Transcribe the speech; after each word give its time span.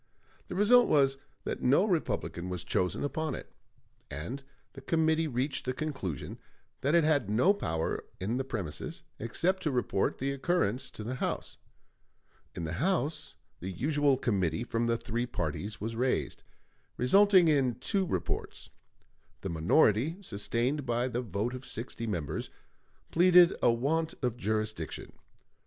The 0.47 0.55
result 0.55 0.87
was 0.89 1.19
that 1.43 1.61
no 1.61 1.85
Republican 1.85 2.49
was 2.49 2.63
chosen 2.63 3.03
upon 3.03 3.35
it; 3.35 3.51
and 4.09 4.41
the 4.73 4.81
committee 4.81 5.27
reached 5.27 5.65
the 5.65 5.73
conclusion 5.73 6.39
that 6.81 6.95
it 6.95 7.03
had 7.03 7.29
no 7.29 7.53
power 7.53 8.03
in 8.19 8.37
the 8.37 8.43
premises, 8.43 9.03
except 9.19 9.61
to 9.61 9.69
report 9.69 10.17
the 10.17 10.31
occurrence 10.31 10.89
to 10.89 11.03
the 11.03 11.13
House. 11.21 11.57
In 12.55 12.63
the 12.63 12.73
House 12.81 13.35
the 13.59 13.69
usual 13.69 14.17
committee 14.17 14.63
from 14.63 14.87
the 14.87 14.97
three 14.97 15.27
parties 15.27 15.79
was 15.79 15.95
raised, 15.95 16.41
resulting 16.97 17.47
in 17.47 17.75
two 17.75 18.03
reports. 18.03 18.71
The 19.41 19.49
minority, 19.49 20.15
sustained 20.23 20.83
by 20.83 21.09
the 21.09 21.21
vote 21.21 21.53
of 21.53 21.63
sixty 21.63 22.07
members, 22.07 22.49
pleaded 23.11 23.53
a 23.61 23.71
want 23.71 24.15
of 24.23 24.35
jurisdiction. 24.35 25.11